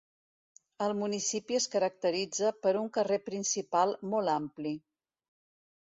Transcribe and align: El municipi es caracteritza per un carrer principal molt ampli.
El 0.85 0.93
municipi 1.01 1.59
es 1.59 1.67
caracteritza 1.77 2.55
per 2.65 2.75
un 2.83 2.91
carrer 2.99 3.23
principal 3.31 3.97
molt 4.15 4.37
ampli. 4.41 4.77